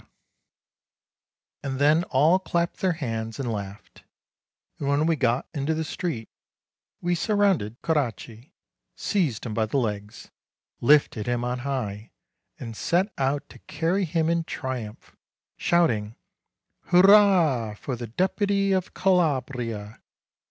[1.61, 4.03] 1 78 MARCH And then all clapped their hands and laughed;
[4.79, 6.27] and when we got into the street,
[7.01, 8.51] we surrounded Coraci,
[8.95, 10.31] seized him by the legs,
[10.79, 12.09] lifted him on high,
[12.59, 15.15] and set out to carry him in triumph,
[15.55, 16.15] shouting,
[16.85, 20.01] "Hurrah for the Deputy of Calabria!"